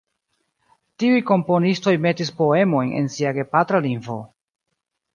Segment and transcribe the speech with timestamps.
[1.03, 4.21] Tiuj komponistoj metis poemojn en sia gepatra lingvo.